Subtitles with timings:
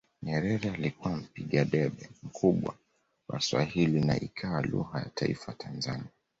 [0.23, 2.75] Nyerere alikuwa mpiga debe mkubwa
[3.27, 6.09] wa Swahili na ikawa lugha ya taifa ya Tanzania